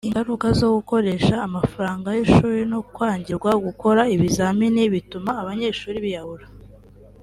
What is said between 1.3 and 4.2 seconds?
amafaranga y’ishuri no kwangirwa gukora